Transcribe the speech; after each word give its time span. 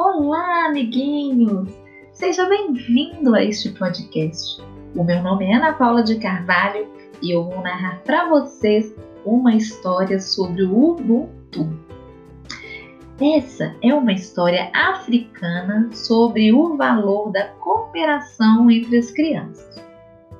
Olá, 0.00 0.66
amiguinhos! 0.66 1.68
Seja 2.12 2.48
bem-vindo 2.48 3.34
a 3.34 3.42
este 3.42 3.70
podcast. 3.70 4.62
O 4.94 5.02
meu 5.02 5.20
nome 5.20 5.46
é 5.46 5.56
Ana 5.56 5.72
Paula 5.72 6.04
de 6.04 6.20
Carvalho 6.20 6.86
e 7.20 7.32
eu 7.32 7.42
vou 7.42 7.60
narrar 7.62 8.00
para 8.04 8.28
vocês 8.28 8.94
uma 9.24 9.56
história 9.56 10.20
sobre 10.20 10.62
o 10.62 10.92
Ubuntu. 10.92 11.76
Essa 13.20 13.74
é 13.82 13.92
uma 13.92 14.12
história 14.12 14.70
africana 14.72 15.90
sobre 15.92 16.52
o 16.52 16.76
valor 16.76 17.32
da 17.32 17.48
cooperação 17.54 18.70
entre 18.70 18.98
as 18.98 19.10
crianças. 19.10 19.84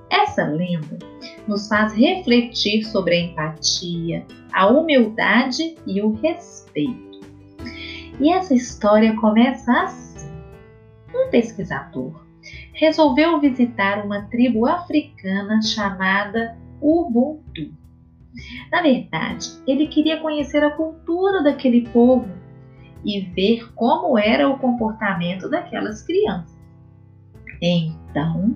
Essa 0.08 0.44
lenda 0.44 1.00
nos 1.48 1.66
faz 1.66 1.92
refletir 1.94 2.84
sobre 2.84 3.16
a 3.16 3.20
empatia, 3.22 4.24
a 4.52 4.68
humildade 4.68 5.74
e 5.84 6.00
o 6.00 6.12
respeito. 6.12 7.07
E 8.20 8.32
essa 8.32 8.54
história 8.54 9.14
começa 9.16 9.72
assim: 9.82 10.28
um 11.14 11.30
pesquisador 11.30 12.28
resolveu 12.72 13.40
visitar 13.40 14.04
uma 14.04 14.22
tribo 14.22 14.66
africana 14.66 15.60
chamada 15.62 16.56
Ubuntu. 16.80 17.72
Na 18.70 18.82
verdade, 18.82 19.48
ele 19.66 19.88
queria 19.88 20.20
conhecer 20.20 20.62
a 20.62 20.70
cultura 20.70 21.42
daquele 21.42 21.88
povo 21.88 22.28
e 23.04 23.20
ver 23.20 23.72
como 23.74 24.16
era 24.18 24.48
o 24.48 24.58
comportamento 24.58 25.48
daquelas 25.48 26.02
crianças. 26.02 26.56
Então, 27.60 28.54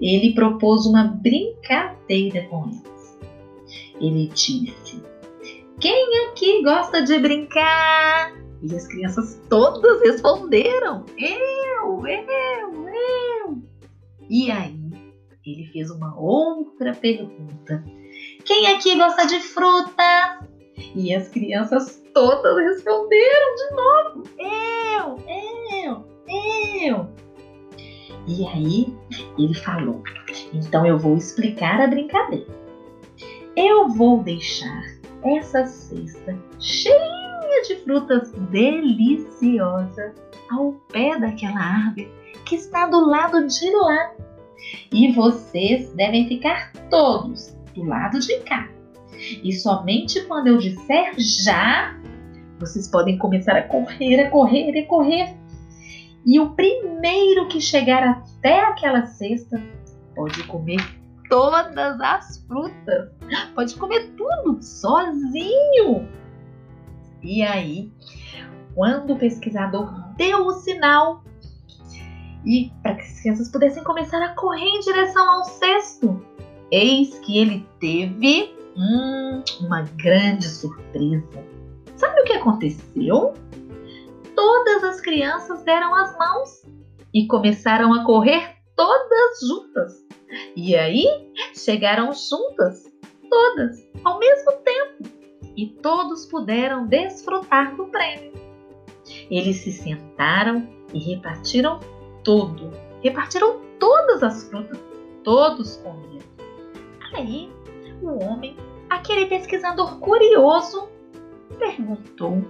ele 0.00 0.34
propôs 0.34 0.86
uma 0.86 1.04
brincadeira 1.04 2.46
com 2.48 2.64
elas. 2.64 3.18
Ele 4.00 4.28
disse: 4.28 5.02
Quem 5.78 6.28
aqui 6.28 6.62
gosta 6.62 7.02
de 7.02 7.18
brincar? 7.18 8.41
E 8.62 8.76
as 8.76 8.86
crianças 8.86 9.40
todas 9.48 10.00
responderam: 10.02 11.04
Eu, 11.18 12.06
eu, 12.06 12.88
eu. 12.88 13.62
E 14.30 14.50
aí 14.50 14.78
ele 15.44 15.66
fez 15.72 15.90
uma 15.90 16.16
outra 16.16 16.94
pergunta: 16.94 17.84
Quem 18.44 18.68
aqui 18.68 18.96
gosta 18.96 19.26
de 19.26 19.40
fruta? 19.40 20.46
E 20.94 21.12
as 21.12 21.28
crianças 21.28 22.00
todas 22.14 22.56
responderam 22.56 23.54
de 23.56 23.74
novo: 23.74 24.22
Eu, 24.38 25.18
eu, 25.84 26.06
eu. 26.86 27.08
E 28.28 28.46
aí 28.46 28.96
ele 29.36 29.54
falou: 29.54 30.04
Então 30.54 30.86
eu 30.86 30.96
vou 30.96 31.16
explicar 31.16 31.80
a 31.80 31.88
brincadeira. 31.88 32.62
Eu 33.56 33.88
vou 33.88 34.22
deixar 34.22 34.84
essa 35.24 35.66
cesta 35.66 36.38
cheia 36.60 37.31
de 37.62 37.76
frutas 37.76 38.32
deliciosas 38.50 40.14
ao 40.50 40.72
pé 40.92 41.18
daquela 41.18 41.60
árvore 41.60 42.12
que 42.44 42.56
está 42.56 42.86
do 42.86 43.06
lado 43.06 43.46
de 43.46 43.70
lá. 43.70 44.12
E 44.92 45.12
vocês 45.12 45.92
devem 45.94 46.28
ficar 46.28 46.72
todos 46.90 47.56
do 47.74 47.84
lado 47.84 48.18
de 48.20 48.38
cá. 48.40 48.68
E 49.42 49.52
somente 49.52 50.20
quando 50.22 50.48
eu 50.48 50.58
disser 50.58 51.14
já, 51.18 51.96
vocês 52.58 52.88
podem 52.88 53.18
começar 53.18 53.56
a 53.56 53.62
correr, 53.62 54.20
a 54.20 54.30
correr, 54.30 54.78
a 54.78 54.86
correr. 54.86 55.36
E 56.24 56.38
o 56.38 56.50
primeiro 56.50 57.48
que 57.48 57.60
chegar 57.60 58.02
até 58.04 58.60
aquela 58.60 59.06
cesta 59.06 59.60
pode 60.14 60.42
comer 60.44 60.80
todas 61.28 62.00
as 62.00 62.44
frutas. 62.46 63.10
Pode 63.54 63.74
comer 63.76 64.12
tudo 64.16 64.62
sozinho. 64.62 66.08
E 67.22 67.42
aí, 67.42 67.92
quando 68.74 69.14
o 69.14 69.18
pesquisador 69.18 69.92
deu 70.16 70.46
o 70.46 70.52
sinal 70.52 71.22
e 72.44 72.70
para 72.82 72.96
que 72.96 73.02
as 73.02 73.20
crianças 73.20 73.48
pudessem 73.48 73.84
começar 73.84 74.20
a 74.22 74.34
correr 74.34 74.66
em 74.66 74.80
direção 74.80 75.30
ao 75.30 75.44
cesto, 75.44 76.24
eis 76.70 77.18
que 77.20 77.38
ele 77.38 77.66
teve 77.78 78.54
hum, 78.76 79.42
uma 79.60 79.82
grande 79.96 80.46
surpresa. 80.46 81.44
Sabe 81.96 82.20
o 82.20 82.24
que 82.24 82.32
aconteceu? 82.32 83.34
Todas 84.34 84.82
as 84.82 85.00
crianças 85.00 85.62
deram 85.62 85.94
as 85.94 86.16
mãos 86.18 86.62
e 87.14 87.26
começaram 87.26 87.92
a 87.94 88.04
correr 88.04 88.56
todas 88.74 89.40
juntas. 89.46 89.92
E 90.56 90.74
aí 90.74 91.06
chegaram 91.54 92.10
juntas, 92.12 92.84
todas, 93.28 93.76
ao 94.02 94.18
mesmo 94.18 94.52
e 95.56 95.66
todos 95.66 96.26
puderam 96.26 96.86
desfrutar 96.86 97.76
do 97.76 97.86
prêmio. 97.86 98.32
Eles 99.30 99.56
se 99.56 99.72
sentaram 99.72 100.68
e 100.92 100.98
repartiram 100.98 101.80
tudo. 102.22 102.70
Repartiram 103.02 103.60
todas 103.78 104.22
as 104.22 104.44
frutas. 104.48 104.78
Todos 105.24 105.76
comiam. 105.78 106.22
Aí, 107.14 107.50
o 108.00 108.24
homem, 108.24 108.56
aquele 108.88 109.26
pesquisador 109.26 109.98
curioso, 109.98 110.88
perguntou: 111.58 112.42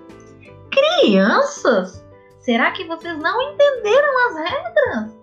Crianças, 0.70 2.04
será 2.38 2.70
que 2.70 2.84
vocês 2.84 3.18
não 3.18 3.52
entenderam 3.52 4.28
as 4.28 4.50
regras? 4.50 5.22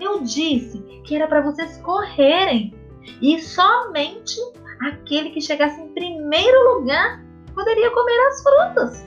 Eu 0.00 0.22
disse 0.22 0.78
que 1.04 1.14
era 1.14 1.26
para 1.26 1.40
vocês 1.40 1.76
correrem 1.78 2.74
e 3.20 3.40
somente 3.40 4.40
aquele 4.80 5.30
que 5.30 5.40
chegasse 5.40 5.80
em 5.80 5.88
primeiro 6.32 6.78
lugar 6.78 7.22
poderia 7.54 7.90
comer 7.90 8.18
as 8.28 8.42
frutas. 8.42 9.06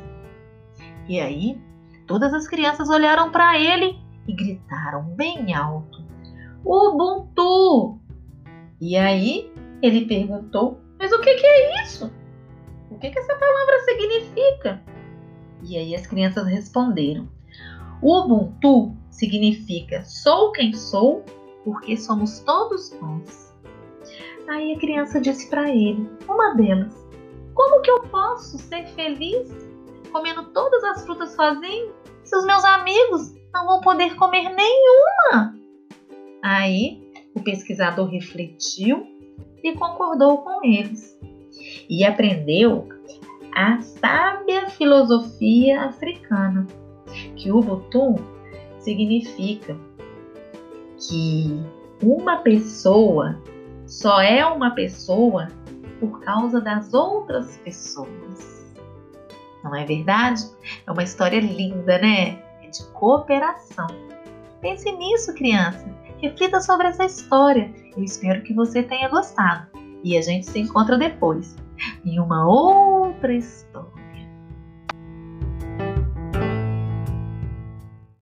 E 1.10 1.20
aí, 1.20 1.60
todas 2.06 2.32
as 2.32 2.48
crianças 2.48 2.88
olharam 2.88 3.32
para 3.32 3.60
ele 3.60 4.00
e 4.28 4.34
gritaram 4.34 5.02
bem 5.16 5.52
alto: 5.56 6.04
Ubuntu! 6.64 8.00
E 8.80 8.96
aí, 8.96 9.52
ele 9.82 10.06
perguntou: 10.06 10.80
Mas 11.00 11.12
o 11.12 11.20
que, 11.20 11.34
que 11.34 11.48
é 11.48 11.84
isso? 11.84 12.14
O 12.92 13.00
que, 13.00 13.10
que 13.10 13.18
essa 13.18 13.36
palavra 13.36 13.80
significa? 13.80 14.84
E 15.64 15.78
aí 15.78 15.96
as 15.96 16.06
crianças 16.06 16.46
responderam: 16.46 17.28
Ubuntu 18.04 18.96
significa 19.10 20.04
sou 20.04 20.52
quem 20.52 20.74
sou 20.74 21.26
porque 21.64 21.98
somos 21.98 22.42
todos 22.42 22.96
nós. 23.02 23.52
Aí 24.48 24.74
a 24.74 24.80
criança 24.80 25.20
disse 25.20 25.50
para 25.50 25.72
ele, 25.72 26.08
uma 26.28 26.54
delas: 26.54 27.05
Como 27.56 27.82
que 27.82 27.90
eu 27.90 28.02
posso 28.02 28.60
ser 28.60 28.86
feliz 28.90 29.50
comendo 30.12 30.44
todas 30.52 30.84
as 30.84 31.06
frutas 31.06 31.34
sozinho 31.34 31.94
se 32.24 32.36
os 32.36 32.46
meus 32.46 32.64
amigos 32.66 33.34
não 33.54 33.66
vão 33.66 33.82
poder 33.82 34.16
comer 34.18 34.50
nenhuma? 34.54 35.56
Aí 36.44 37.02
o 37.34 37.42
pesquisador 37.42 38.08
refletiu 38.08 39.08
e 39.64 39.74
concordou 39.74 40.40
com 40.40 40.64
eles 40.66 41.18
e 41.90 42.04
aprendeu 42.04 42.90
a 43.56 43.80
sábia 43.82 44.70
filosofia 44.70 45.84
africana, 45.84 46.68
que 47.38 47.50
o 47.50 47.60
Ubuntu 47.60 48.16
significa 48.80 49.78
que 51.00 51.64
uma 52.04 52.38
pessoa 52.38 53.42
só 53.88 54.22
é 54.22 54.46
uma 54.46 54.72
pessoa 54.72 55.48
por 56.00 56.20
causa 56.22 56.62
das 56.62 56.94
outras 56.94 57.58
pessoas. 57.58 58.74
Não 59.64 59.76
é 59.76 59.84
verdade? 59.86 60.44
É 60.86 60.92
uma 60.92 61.04
história 61.04 61.40
linda, 61.40 61.98
né? 61.98 62.40
É 62.62 62.68
de 62.68 62.84
cooperação. 62.94 63.88
Pense 64.62 64.92
nisso, 64.92 65.34
criança. 65.34 65.86
Reflita 66.22 66.62
sobre 66.62 66.88
essa 66.88 67.06
história. 67.06 67.74
Eu 67.96 68.04
espero 68.04 68.42
que 68.44 68.54
você 68.54 68.84
tenha 68.84 69.10
gostado. 69.10 69.68
E 70.04 70.18
a 70.18 70.22
gente 70.22 70.46
se 70.46 70.60
encontra 70.60 70.98
depois 70.98 71.56
em 72.06 72.20
uma 72.20 72.48
outra 72.48 73.34
história. 73.34 73.95